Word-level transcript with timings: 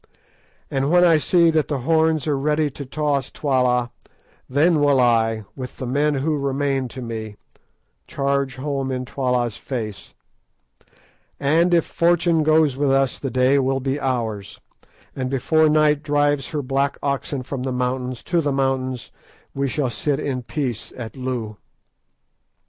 And 0.71 0.89
when 0.89 1.03
I 1.03 1.19
see 1.19 1.51
that 1.51 1.67
the 1.67 1.81
horns 1.81 2.25
are 2.25 2.35
ready 2.35 2.71
to 2.71 2.87
toss 2.87 3.29
Twala, 3.29 3.91
then 4.49 4.79
will 4.79 4.99
I, 4.99 5.45
with 5.55 5.77
the 5.77 5.85
men 5.85 6.15
who 6.15 6.39
remain 6.39 6.87
to 6.87 7.03
me, 7.03 7.35
charge 8.07 8.55
home 8.55 8.91
in 8.91 9.05
Twala's 9.05 9.57
face, 9.57 10.15
and 11.39 11.71
if 11.71 11.85
fortune 11.85 12.41
goes 12.41 12.75
with 12.75 12.89
us 12.89 13.19
the 13.19 13.29
day 13.29 13.59
will 13.59 13.79
be 13.79 13.99
ours, 13.99 14.59
and 15.15 15.29
before 15.29 15.69
Night 15.69 16.01
drives 16.01 16.49
her 16.49 16.63
black 16.63 16.97
oxen 17.03 17.43
from 17.43 17.61
the 17.61 17.71
mountains 17.71 18.23
to 18.23 18.41
the 18.41 18.51
mountains 18.51 19.11
we 19.53 19.67
shall 19.69 19.91
sit 19.91 20.19
in 20.19 20.41
peace 20.41 20.91
at 20.97 21.15
Loo. 21.15 21.57